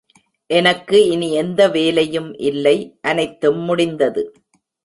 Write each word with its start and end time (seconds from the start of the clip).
எனக்கு 0.49 1.09
இனி 1.09 1.31
எந்த 1.33 1.69
வேலையும் 1.69 2.31
இல்லை, 2.39 2.97
அனைத்தும் 3.01 3.59
முடிந்தது. 3.59 4.23